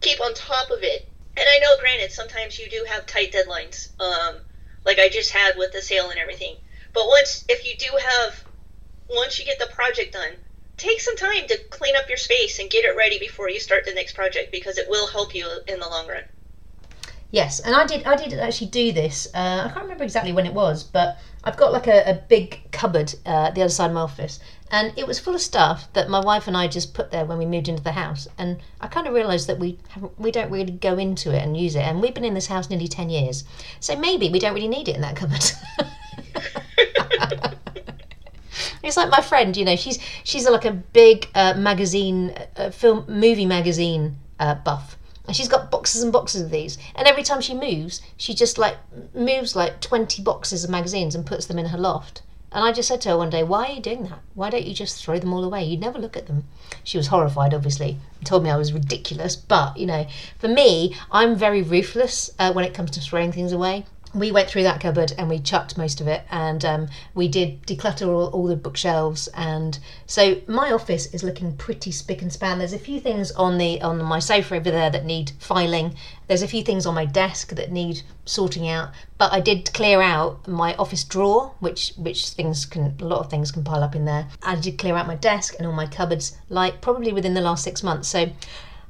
[0.00, 3.88] keep on top of it, and I know, granted, sometimes you do have tight deadlines,
[4.00, 4.36] um,
[4.86, 6.56] like I just had with the sale and everything.
[6.94, 8.44] But once if you do have,
[9.10, 10.32] once you get the project done,
[10.76, 13.84] take some time to clean up your space and get it ready before you start
[13.84, 16.22] the next project because it will help you in the long run.
[17.32, 18.04] Yes, and I did.
[18.04, 19.26] I did actually do this.
[19.34, 22.70] Uh, I can't remember exactly when it was, but I've got like a, a big
[22.70, 24.38] cupboard uh, the other side of my office,
[24.70, 27.38] and it was full of stuff that my wife and I just put there when
[27.38, 28.26] we moved into the house.
[28.38, 29.78] And I kind of realised that we
[30.18, 32.70] we don't really go into it and use it, and we've been in this house
[32.70, 33.44] nearly ten years,
[33.80, 35.44] so maybe we don't really need it in that cupboard.
[38.86, 43.04] It's like my friend, you know, she's she's like a big uh, magazine, uh, film,
[43.08, 46.78] movie magazine uh, buff, And she's got boxes and boxes of these.
[46.94, 48.76] And every time she moves, she just like
[49.14, 52.22] moves like 20 boxes of magazines and puts them in her loft.
[52.52, 54.20] And I just said to her one day, Why are you doing that?
[54.34, 55.64] Why don't you just throw them all away?
[55.64, 56.44] You'd never look at them.
[56.84, 59.36] She was horrified, obviously, told me I was ridiculous.
[59.36, 60.06] But, you know,
[60.38, 63.84] for me, I'm very ruthless uh, when it comes to throwing things away
[64.16, 67.62] we went through that cupboard and we chucked most of it and um, we did
[67.66, 72.58] declutter all, all, the bookshelves and so my office is looking pretty spick and span.
[72.58, 75.94] There's a few things on the on my sofa over there that need filing.
[76.28, 80.00] There's a few things on my desk that need sorting out but i did clear
[80.02, 83.94] out my office drawer which which things can a lot of things can pile up
[83.94, 84.28] in there.
[84.42, 87.62] I did clear out my desk and all my cupboards like probably within the last
[87.62, 88.08] six months.
[88.08, 88.30] So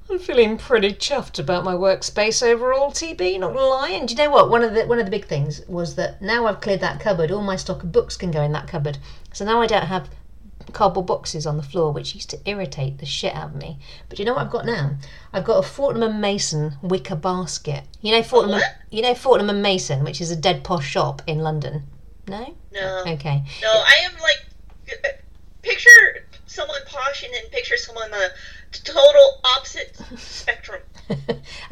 [0.08, 3.90] I'm feeling pretty chuffed about my workspace overall, TB, not gonna lie.
[3.90, 4.50] And do you know what?
[4.50, 7.30] One of the one of the big things was that now I've cleared that cupboard,
[7.30, 8.98] all my stock of books can go in that cupboard.
[9.32, 10.08] So now I don't have
[10.72, 13.78] cardboard boxes on the floor, which used to irritate the shit out of me.
[14.08, 14.96] But you know what I've got now?
[15.32, 17.84] I've got a Fortnum and Mason wicker basket.
[18.00, 21.40] You know Fortnum, you know Fortnum and Mason, which is a dead posh shop in
[21.40, 21.82] London.
[22.28, 22.54] No.
[22.72, 23.02] No.
[23.06, 23.42] Okay.
[23.62, 25.24] No, I am like
[25.62, 28.30] picture someone posh and then picture someone the
[28.72, 30.82] total opposite spectrum.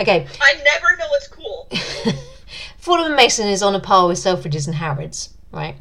[0.00, 0.26] okay.
[0.40, 1.68] I never know what's cool.
[2.78, 5.76] Fortnum and Mason is on a par with Selfridges and Harrods, right?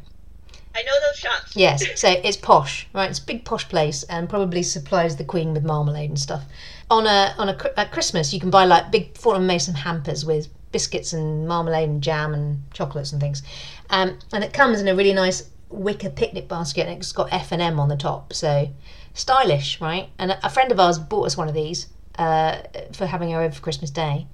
[0.74, 1.54] I know those shops.
[1.54, 3.08] Yes, so it's posh, right?
[3.10, 6.44] It's a big posh place and probably supplies the Queen with marmalade and stuff.
[6.90, 10.48] On a on a at Christmas, you can buy like big and Mason hampers with
[10.72, 13.42] biscuits and marmalade and jam and chocolates and things,
[13.90, 17.52] um, and it comes in a really nice wicker picnic basket and it's got F
[17.52, 18.68] and M on the top, so
[19.14, 20.10] stylish, right?
[20.18, 21.86] And a friend of ours bought us one of these
[22.18, 22.58] uh,
[22.92, 24.26] for having her over for Christmas Day.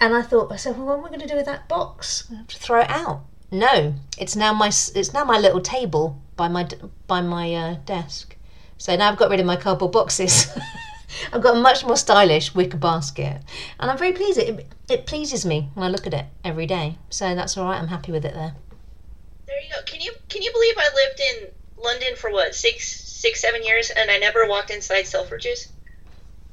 [0.00, 2.30] And I thought, I said, well, what am I going to do with that box?
[2.48, 3.24] Throw it out.
[3.50, 6.68] No, it's now my it's now my little table by my
[7.06, 8.36] by my uh, desk.
[8.76, 10.48] So now I've got rid of my cardboard boxes.
[11.32, 13.42] I've got a much more stylish wicker basket,
[13.80, 14.38] and I'm very pleased.
[14.38, 16.98] It it pleases me when I look at it every day.
[17.08, 17.80] So that's all right.
[17.80, 18.54] I'm happy with it there.
[19.48, 19.82] There you go.
[19.86, 21.48] Can you can you believe I lived in
[21.82, 25.68] London for what six six, seven years, and I never walked inside Selfridges.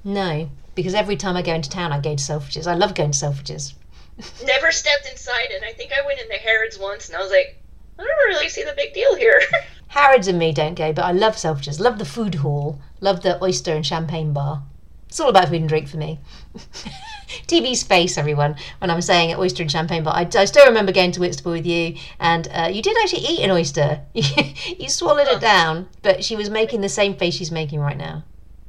[0.03, 2.67] No, because every time I go into town, I go to Selfridges.
[2.67, 3.73] I love going to Selfridges.
[4.45, 5.62] never stepped inside it.
[5.63, 7.62] I think I went into Harrods once, and I was like,
[7.99, 9.41] I don't really see the big deal here.
[9.88, 11.79] Harrods and me don't go, but I love Selfridges.
[11.79, 12.79] Love the food hall.
[12.99, 14.63] Love the oyster and champagne bar.
[15.08, 16.19] It's all about food and drink for me.
[17.47, 21.11] TB's face, everyone, when I'm saying oyster and champagne But I, I still remember going
[21.13, 24.01] to Whitstable with you, and uh, you did actually eat an oyster.
[24.13, 28.23] you swallowed it down, but she was making the same face she's making right now.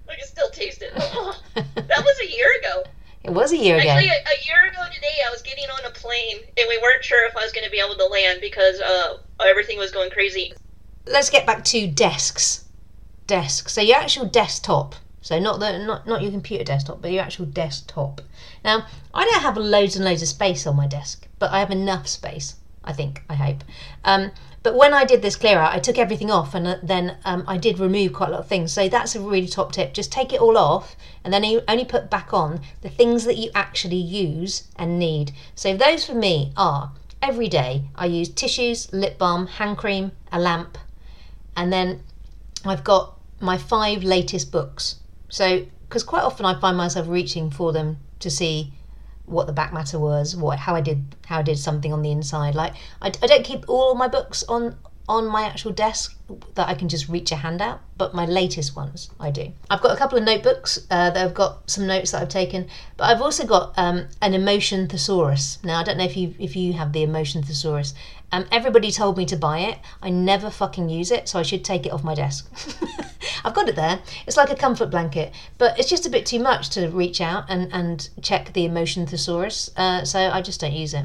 [0.08, 0.94] I can still taste it.
[1.54, 2.84] that was a year ago.
[3.24, 3.88] It was a year ago.
[3.88, 7.04] Actually, a, a, year ago today, I was getting on a plane, and we weren't
[7.04, 10.10] sure if I was going to be able to land because uh, everything was going
[10.10, 10.52] crazy.
[11.06, 12.66] Let's get back to desks.
[13.26, 13.72] Desks.
[13.72, 14.94] So your actual desktop
[15.26, 18.20] so not the not not your computer desktop, but your actual desktop.
[18.62, 21.72] Now, I don't have loads and loads of space on my desk, but I have
[21.72, 22.54] enough space.
[22.84, 23.24] I think.
[23.28, 23.64] I hope.
[24.04, 24.30] Um,
[24.62, 27.42] but when I did this clear out, I took everything off, and uh, then um,
[27.48, 28.72] I did remove quite a lot of things.
[28.72, 29.92] So that's a really top tip.
[29.94, 33.36] Just take it all off, and then you only put back on the things that
[33.36, 35.32] you actually use and need.
[35.56, 37.82] So those for me are every day.
[37.96, 40.78] I use tissues, lip balm, hand cream, a lamp,
[41.56, 42.04] and then
[42.64, 45.00] I've got my five latest books.
[45.28, 48.72] So, because quite often I find myself reaching for them to see
[49.26, 52.12] what the back matter was, what how I did how I did something on the
[52.12, 52.54] inside.
[52.54, 54.76] Like I, I don't keep all my books on
[55.08, 56.18] on my actual desk
[56.54, 59.52] that I can just reach a hand out, but my latest ones I do.
[59.70, 62.68] I've got a couple of notebooks uh, that have got some notes that I've taken,
[62.96, 65.58] but I've also got um, an emotion thesaurus.
[65.62, 67.94] Now I don't know if you if you have the emotion thesaurus.
[68.32, 69.78] Um, everybody told me to buy it.
[70.02, 72.50] I never fucking use it, so I should take it off my desk.
[73.44, 74.00] I've got it there.
[74.26, 77.44] It's like a comfort blanket, but it's just a bit too much to reach out
[77.48, 81.04] and, and check the emotion thesaurus, uh, so I just don't use it.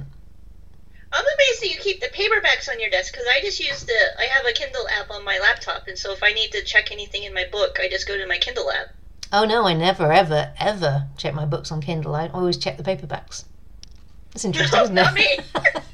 [1.13, 3.93] I'm amazed that you keep the paperbacks on your desk because I just use the.
[4.17, 6.91] I have a Kindle app on my laptop, and so if I need to check
[6.91, 8.95] anything in my book, I just go to my Kindle app.
[9.33, 12.15] Oh no, I never, ever, ever check my books on Kindle.
[12.15, 13.43] I always check the paperbacks.
[14.33, 15.45] That's interesting, no, isn't it?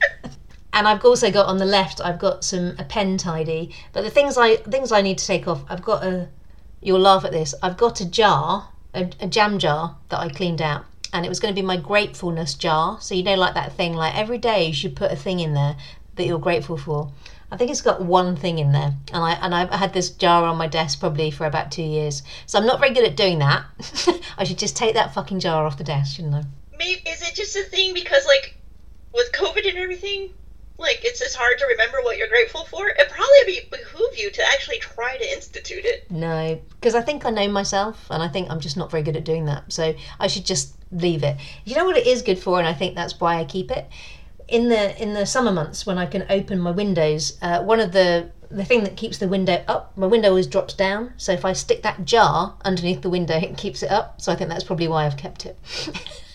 [0.78, 3.74] And I've also got on the left, I've got some a pen tidy.
[3.94, 6.30] But the things I things I need to take off, I've got a.
[6.82, 7.56] You'll laugh at this.
[7.64, 11.40] I've got a jar, a, a jam jar that I cleaned out and it was
[11.40, 13.02] going to be my gratefulness jar.
[13.02, 15.56] So you know, like that thing, like every day you should put a thing in
[15.56, 15.76] there
[16.16, 17.12] that you're grateful for.
[17.52, 20.44] I think it's got one thing in there, and I and I've had this jar
[20.44, 22.22] on my desk probably for about two years.
[22.46, 23.66] So I'm not very good at doing that.
[24.38, 26.44] I should just take that fucking jar off the desk, shouldn't I?
[26.78, 28.58] Maybe is it just a thing because like
[29.12, 30.34] with COVID and everything,
[30.78, 32.88] like it's just hard to remember what you're grateful for.
[32.88, 36.10] It probably be behoove you to actually try to institute it.
[36.12, 39.16] No, because I think I know myself, and I think I'm just not very good
[39.16, 39.72] at doing that.
[39.72, 41.38] So I should just leave it.
[41.66, 43.88] You know what it is good for, and I think that's why I keep it.
[44.48, 47.92] In the in the summer months when I can open my windows, uh, one of
[47.92, 51.14] the the thing that keeps the window up, my window always drops down.
[51.18, 54.22] So if I stick that jar underneath the window, it keeps it up.
[54.22, 55.58] So I think that's probably why I've kept it.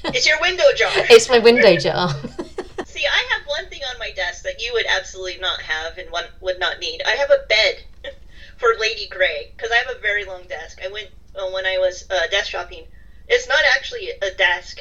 [0.04, 0.90] It's your window jar.
[0.94, 2.12] it's my window jar.
[2.92, 6.10] See, I have one thing on my desk that you would absolutely not have and
[6.10, 7.00] one would not need.
[7.06, 7.76] I have a bed
[8.58, 10.78] for Lady Grey because I have a very long desk.
[10.84, 12.84] I went uh, when I was uh, desk shopping.
[13.28, 14.76] It's not actually a desk.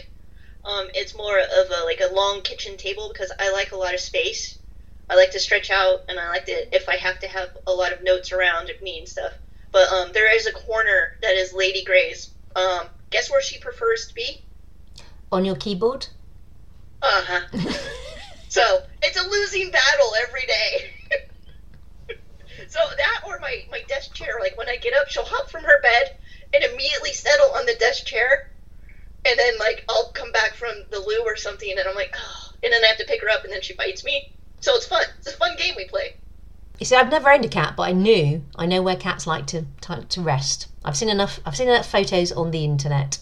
[0.66, 3.94] Um, it's more of a like a long kitchen table because I like a lot
[3.94, 4.58] of space.
[5.10, 7.72] I like to stretch out, and I like to if I have to have a
[7.72, 9.32] lot of notes around me and stuff.
[9.72, 12.32] But um, there is a corner that is Lady Grey's.
[12.58, 14.44] Um, guess where she prefers to be?
[15.32, 16.08] On your keyboard?
[17.02, 17.88] Uh huh.
[18.52, 20.92] so it's a losing battle every day.
[22.68, 24.34] so that or my my desk chair.
[24.42, 26.18] Like when I get up, she'll hop from her bed
[26.54, 28.52] and immediately settle on the desk chair,
[29.24, 32.52] and then like I'll come back from the loo or something, and I'm like, oh,
[32.62, 34.34] and then I have to pick her up, and then she bites me.
[34.60, 35.06] So it's fun.
[35.20, 36.18] It's a fun game we play.
[36.78, 39.48] You see, I've never owned a cat, but I knew I know where cats like
[39.48, 40.68] to to, to rest.
[40.84, 41.40] I've seen enough.
[41.46, 43.18] I've seen enough photos on the internet.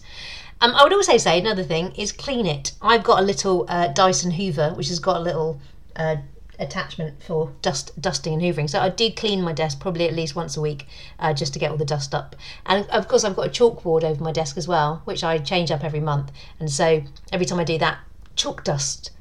[0.62, 2.72] Um, I would also say another thing is clean it.
[2.82, 5.58] I've got a little uh, Dyson Hoover, which has got a little
[5.96, 6.16] uh,
[6.58, 8.68] attachment for dust dusting and hoovering.
[8.68, 10.86] So I do clean my desk probably at least once a week,
[11.18, 12.36] uh, just to get all the dust up.
[12.66, 15.70] And of course, I've got a chalkboard over my desk as well, which I change
[15.70, 16.30] up every month.
[16.58, 17.98] And so every time I do that,
[18.36, 19.12] chalk dust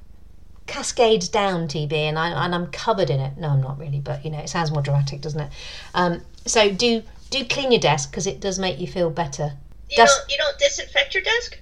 [0.67, 3.37] cascades down TB, and I and I'm covered in it.
[3.37, 5.51] No, I'm not really, but you know, it sounds more dramatic, doesn't it?
[5.93, 9.53] Um, so do do clean your desk because it does make you feel better
[9.89, 11.57] You Dust- don't you don't disinfect your desk?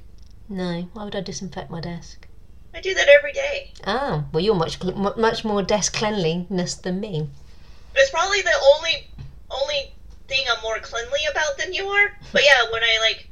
[0.50, 2.28] No, why would I disinfect my desk?
[2.74, 3.74] I do that every day.
[3.86, 7.30] Oh, well, you're much cl- much more desk cleanliness than me.
[7.96, 9.10] It's probably the only
[9.50, 9.94] only
[10.28, 12.10] thing I'm more cleanly about than you are.
[12.32, 13.30] But yeah, when I like,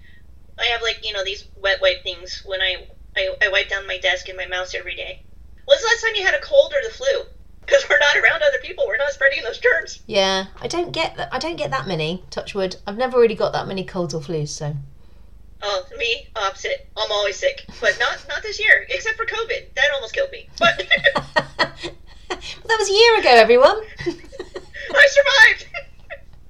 [0.58, 3.86] I have like you know these wet wipe things when I I, I wipe down
[3.88, 5.24] my desk and my mouse every day.
[5.66, 7.24] When's the last time you had a cold or the flu?
[7.66, 10.02] Because we're not around other people, we're not spreading those germs.
[10.08, 11.30] Yeah, I don't get that.
[11.34, 12.24] I don't get that many.
[12.30, 12.76] Touch wood.
[12.86, 14.50] I've never really got that many colds or flus.
[14.50, 14.76] So
[15.68, 16.88] Oh, me opposite.
[16.96, 19.74] I'm always sick, but not not this year, except for COVID.
[19.74, 20.78] That almost killed me, but
[21.56, 23.82] that was a year ago, everyone.
[24.00, 25.66] I survived.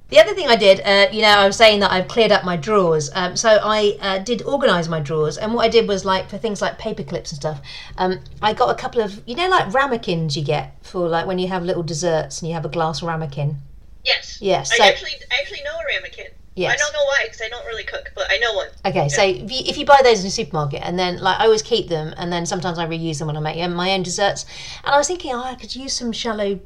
[0.09, 2.45] The other thing I did, uh, you know, I was saying that I've cleared up
[2.45, 3.09] my drawers.
[3.15, 6.37] Um, so I uh, did organise my drawers, and what I did was like for
[6.37, 7.59] things like paper clips and stuff.
[7.97, 11.39] Um, I got a couple of, you know, like ramekins you get for like when
[11.39, 13.57] you have little desserts and you have a glass ramekin.
[14.03, 14.37] yes.
[14.41, 14.75] Yes.
[14.75, 16.27] So I actually I actually know a ramekin.
[16.55, 16.73] Yes.
[16.73, 18.69] I don't know why, because I don't really cook, but I know one.
[18.85, 21.45] Okay, so if you, if you buy those in a supermarket, and then like I
[21.45, 24.45] always keep them, and then sometimes I reuse them when I make my own desserts.
[24.85, 26.61] And I was thinking, oh, I could use some shallow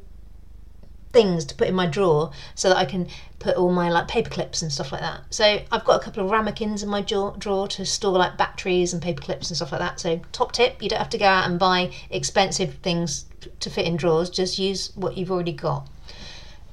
[1.12, 4.30] things to put in my drawer so that I can put all my like paper
[4.30, 5.22] clips and stuff like that.
[5.30, 8.92] So I've got a couple of ramekins in my drawer, drawer to store like batteries
[8.92, 9.98] and paper clips and stuff like that.
[9.98, 13.24] So top tip, you don't have to go out and buy expensive things
[13.60, 14.30] to fit in drawers.
[14.30, 15.88] Just use what you've already got.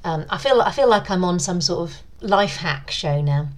[0.04, 3.50] Um, I feel I feel like I'm on some sort of life hack show now.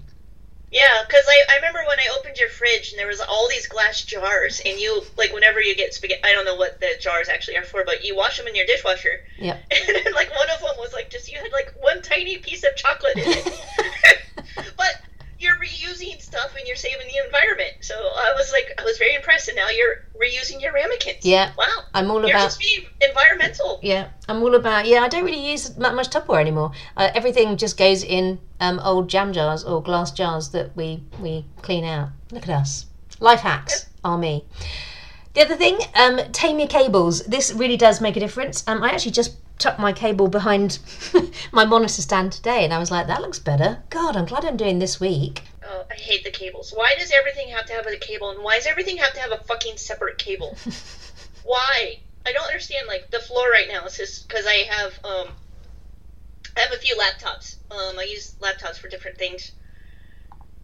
[0.71, 3.67] Yeah, because I, I remember when I opened your fridge and there was all these
[3.67, 7.27] glass jars, and you like whenever you get spaghetti, I don't know what the jars
[7.27, 9.63] actually are for, but you wash them in your dishwasher, Yep.
[9.71, 12.63] and then like one of them was like just you had like one tiny piece
[12.63, 13.53] of chocolate in it,
[14.77, 15.01] but
[15.39, 17.73] you're reusing stuff and you're saving the environment.
[17.81, 21.25] So I was like, I was very impressed, and now you're reusing your ramekins.
[21.25, 21.53] Yeah.
[21.57, 21.65] Wow.
[21.93, 23.79] I'm all You're about just being environmental.
[23.81, 24.85] Yeah, I'm all about.
[24.85, 26.71] Yeah, I don't really use that much Tupperware anymore.
[26.97, 31.45] Uh, everything just goes in um, old jam jars or glass jars that we we
[31.61, 32.09] clean out.
[32.31, 32.85] Look at us,
[33.19, 34.45] life hacks are me.
[35.33, 37.23] The other thing, um, tame your cables.
[37.25, 38.67] This really does make a difference.
[38.67, 40.79] Um, I actually just tucked my cable behind
[41.51, 43.83] my monitor stand today, and I was like, that looks better.
[43.89, 45.43] God, I'm glad I'm doing this week.
[45.63, 46.71] Oh, I hate the cables.
[46.73, 49.31] Why does everything have to have a cable, and why does everything have to have
[49.31, 50.57] a fucking separate cable?
[51.43, 51.99] why?
[52.25, 52.87] I don't understand.
[52.87, 55.27] Like the floor right now is just because I have um,
[56.57, 57.57] I have a few laptops.
[57.71, 59.51] Um, I use laptops for different things.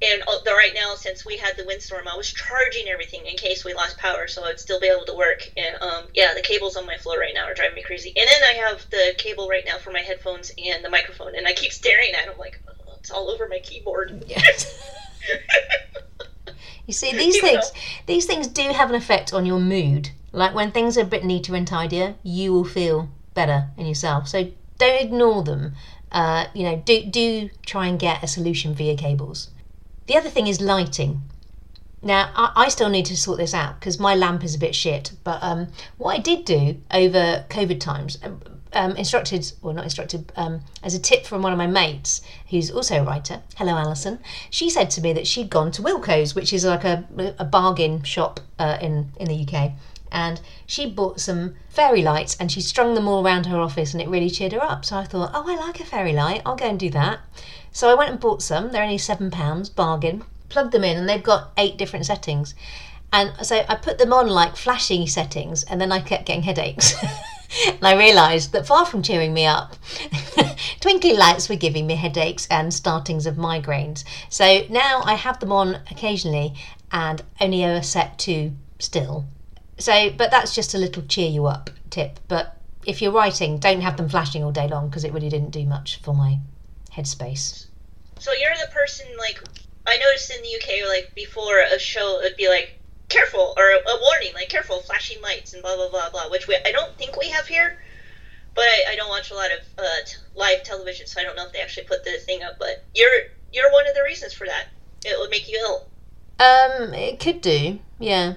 [0.05, 3.73] And right now, since we had the windstorm, I was charging everything in case we
[3.73, 5.49] lost power, so I'd still be able to work.
[5.57, 8.13] And um, yeah, the cables on my floor right now are driving me crazy.
[8.15, 11.47] And then I have the cable right now for my headphones and the microphone, and
[11.47, 14.23] I keep staring at them like "Oh, it's all over my keyboard.
[14.27, 14.81] Yes.
[16.87, 17.71] You see, these You things
[18.05, 20.12] these things do have an effect on your mood.
[20.31, 24.27] Like when things are a bit neater and tidier, you will feel better in yourself.
[24.27, 25.73] So don't ignore them.
[26.12, 29.49] Uh, you know, do do try and get a solution via cables.
[30.08, 31.21] The other thing is lighting.
[32.01, 34.75] Now, I, I still need to sort this out because my lamp is a bit
[34.75, 35.13] shit.
[35.23, 38.41] But um, what I did do over COVID times, um,
[38.73, 42.69] um, instructed, or not instructed, um, as a tip from one of my mates, who's
[42.69, 43.41] also a writer.
[43.56, 44.19] Hello, Alison.
[44.51, 47.06] She said to me that she'd gone to Wilko's, which is like a,
[47.39, 49.71] a bargain shop uh, in in the UK,
[50.12, 54.01] and she bought some fairy lights and she strung them all around her office, and
[54.01, 54.85] it really cheered her up.
[54.85, 56.41] So I thought, oh, I like a fairy light.
[56.45, 57.19] I'll go and do that.
[57.71, 58.71] So I went and bought some.
[58.71, 60.23] They're only seven pounds, bargain.
[60.49, 62.56] Plugged them in, and they've got eight different settings.
[63.12, 66.95] And so I put them on like flashy settings, and then I kept getting headaches.
[67.67, 69.75] and I realised that far from cheering me up,
[70.79, 74.03] twinkly lights were giving me headaches and startings of migraines.
[74.29, 76.53] So now I have them on occasionally
[76.91, 79.25] and only ever set to still.
[79.78, 82.19] So, but that's just a little cheer you up tip.
[82.28, 85.52] But if you're writing, don't have them flashing all day long because it really didn't
[85.52, 86.40] do much for my
[86.94, 87.65] headspace.
[88.19, 89.42] So you're the person like
[89.88, 93.98] I noticed in the UK like before a show it'd be like careful or a
[94.02, 97.17] warning like careful flashing lights and blah blah blah blah which we, I don't think
[97.17, 97.78] we have here
[98.56, 101.36] but I, I don't watch a lot of uh, t- live television so I don't
[101.36, 103.12] know if they actually put the thing up but you're
[103.54, 104.67] you're one of the reasons for that
[105.06, 105.88] it would make you ill
[106.40, 108.34] Um, it could do, yeah,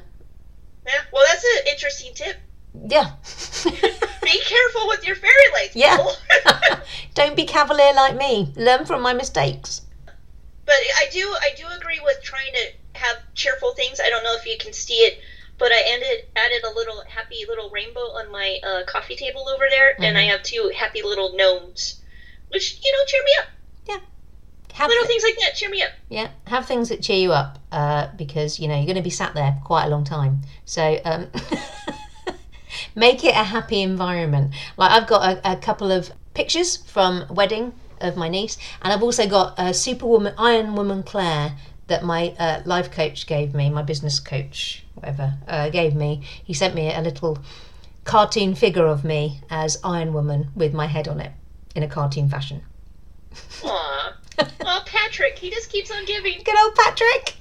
[0.89, 2.36] yeah well that's an interesting tip
[2.89, 3.11] yeah.
[4.22, 5.97] be careful with your fairy lights Yeah.
[7.14, 8.53] don't be cavalier like me.
[8.57, 9.82] Learn from my mistakes.
[10.64, 14.01] But I do I do agree with trying to have cheerful things.
[14.01, 15.18] I don't know if you can see it,
[15.59, 19.66] but I ended added a little happy little rainbow on my uh, coffee table over
[19.68, 20.30] there, and I Mhm.
[20.30, 22.01] have two happy little gnomes,
[22.49, 23.49] which you know cheer me up.
[24.74, 25.90] Have Little things like that cheer me up.
[26.08, 29.10] Yeah, have things that cheer you up uh, because you know you're going to be
[29.10, 30.42] sat there for quite a long time.
[30.64, 31.28] So um,
[32.94, 34.54] make it a happy environment.
[34.76, 39.02] Like I've got a, a couple of pictures from wedding of my niece, and I've
[39.02, 41.56] also got a Superwoman Iron Woman Clare
[41.88, 46.22] that my uh, life coach gave me, my business coach, whatever, uh, gave me.
[46.44, 47.38] He sent me a little
[48.04, 51.32] cartoon figure of me as Iron Woman with my head on it
[51.74, 52.62] in a cartoon fashion.
[54.39, 56.41] Aw, Patrick, he just keeps on giving.
[56.45, 57.34] Good old Patrick.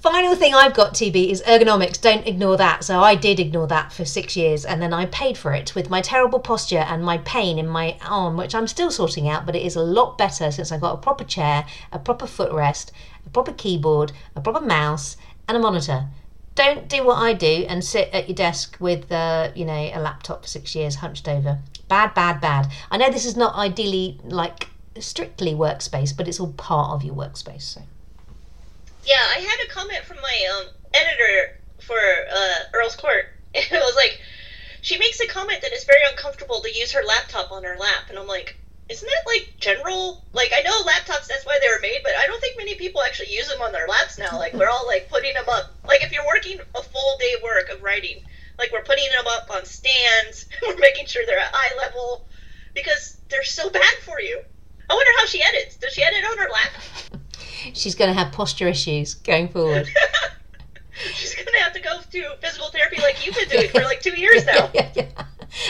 [0.00, 2.00] Final thing I've got, TB, is ergonomics.
[2.00, 2.84] Don't ignore that.
[2.84, 5.88] So I did ignore that for six years, and then I paid for it with
[5.88, 9.46] my terrible posture and my pain in my arm, which I'm still sorting out.
[9.46, 12.90] But it is a lot better since I got a proper chair, a proper footrest,
[13.24, 15.16] a proper keyboard, a proper mouse,
[15.48, 16.08] and a monitor.
[16.54, 19.98] Don't do what I do and sit at your desk with, uh, you know, a
[20.00, 21.60] laptop for six years hunched over.
[21.88, 22.70] Bad, bad, bad.
[22.90, 24.68] I know this is not ideally like
[25.00, 27.62] strictly workspace, but it's all part of your workspace.
[27.62, 27.82] So.
[29.04, 33.26] Yeah, I had a comment from my um, editor for uh, Earl's Court.
[33.54, 34.18] It was like,
[34.80, 38.08] she makes a comment that it's very uncomfortable to use her laptop on her lap,
[38.08, 38.56] and I'm like,
[38.88, 40.24] isn't that like general?
[40.32, 43.02] Like, I know laptops, that's why they were made, but I don't think many people
[43.02, 44.38] actually use them on their laps now.
[44.38, 45.72] Like, we're all like putting them up.
[45.86, 48.22] Like, if you're working a full day work of writing,
[48.58, 52.26] like, we're putting them up on stands, we're making sure they're at eye level,
[52.74, 54.42] because they're so bad for you.
[54.92, 55.76] I wonder how she edits.
[55.76, 57.22] Does she edit on her lap?
[57.72, 59.88] She's going to have posture issues going forward.
[61.14, 64.14] She's gonna have to go to physical therapy like you've been doing for like two
[64.20, 64.70] years now.
[64.74, 65.06] yeah, yeah.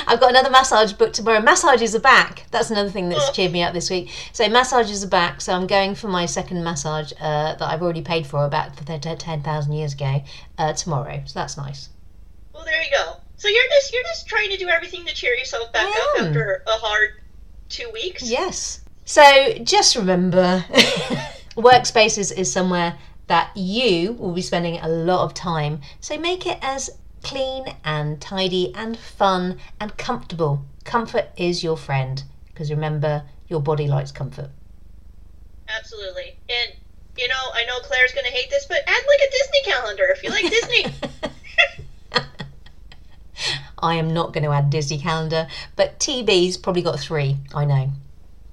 [0.06, 1.40] I've got another massage booked tomorrow.
[1.40, 2.44] Massages are back.
[2.50, 3.32] That's another thing that's Oh.
[3.32, 4.10] cheered me up this week.
[4.32, 5.40] So massages are back.
[5.40, 9.42] So I'm going for my second massage uh, that I've already paid for about ten
[9.42, 10.22] thousand years ago
[10.58, 11.22] uh, tomorrow.
[11.24, 11.88] So that's nice.
[12.52, 13.16] Well, there you go.
[13.36, 16.62] So you're just you're just trying to do everything to cheer yourself back up after
[16.66, 17.10] a hard
[17.68, 18.28] two weeks.
[18.28, 18.80] Yes.
[19.04, 20.64] So just remember,
[21.56, 22.96] workspaces is somewhere
[23.26, 25.80] that you will be spending a lot of time.
[26.00, 26.90] So make it as
[27.22, 30.64] clean and tidy and fun and comfortable.
[30.84, 34.50] Comfort is your friend because remember, your body likes comfort.
[35.68, 36.36] Absolutely.
[36.48, 36.76] And
[37.16, 40.22] you know, I know Clare's gonna hate this, but add like a Disney calendar if
[40.22, 40.86] you like Disney.
[43.78, 47.38] I am not going to add Disney calendar, but TB's probably got three.
[47.54, 47.90] I know.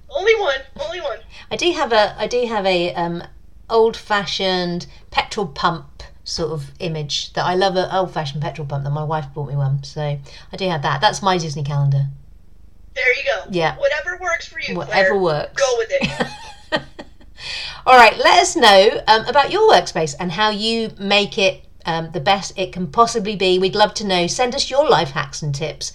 [0.10, 0.60] Only one.
[0.84, 1.20] Only one.
[1.52, 3.24] I do have a I do have a um,
[3.70, 8.84] old fashioned petrol pump sort of image that I love an old fashioned petrol pump
[8.84, 9.84] that my wife bought me one.
[9.84, 11.02] So I do have that.
[11.02, 12.08] That's my Disney calendar.
[12.96, 13.46] There you go.
[13.52, 13.78] Yeah.
[13.78, 15.22] Whatever works for you, Whatever Clare.
[15.22, 15.62] works.
[15.62, 16.28] Go with it.
[17.86, 22.12] All right, let us know um, about your workspace and how you make it um,
[22.12, 23.58] the best it can possibly be.
[23.58, 24.28] We'd love to know.
[24.28, 25.94] Send us your life hacks and tips.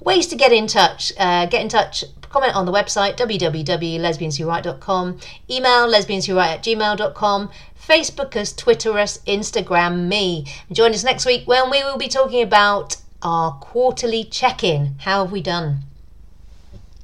[0.00, 1.12] Ways to get in touch.
[1.18, 2.04] Uh, get in touch.
[2.30, 5.18] Comment on the website www.lesbianswhowrite.com.
[5.50, 7.50] Email lesbianswhowrite at gmail.com.
[7.88, 10.44] Facebook us, Twitter us, Instagram me.
[10.68, 14.96] And join us next week when we will be talking about our quarterly check in.
[14.98, 15.84] How have we done?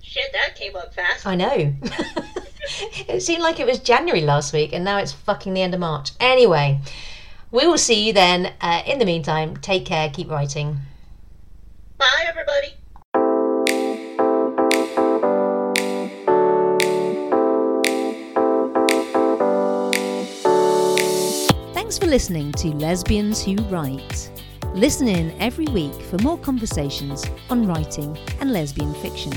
[0.03, 1.27] Shit, that came up fast.
[1.27, 1.73] I know.
[3.09, 5.81] it seemed like it was January last week, and now it's fucking the end of
[5.81, 6.13] March.
[6.21, 6.81] Anyway,
[7.51, 8.53] we will see you then.
[8.61, 10.79] Uh, in the meantime, take care, keep writing.
[11.99, 12.75] Bye, everybody.
[21.95, 24.29] Thanks for listening to Lesbians Who Write.
[24.75, 29.33] Listen in every week for more conversations on writing and lesbian fiction.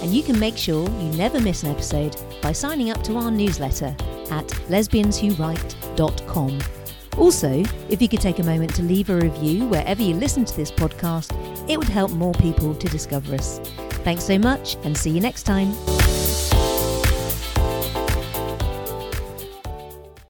[0.00, 3.30] And you can make sure you never miss an episode by signing up to our
[3.30, 3.94] newsletter
[4.30, 6.60] at lesbianswhowrite.com.
[7.18, 10.56] Also, if you could take a moment to leave a review wherever you listen to
[10.56, 11.30] this podcast,
[11.68, 13.58] it would help more people to discover us.
[14.02, 15.74] Thanks so much and see you next time.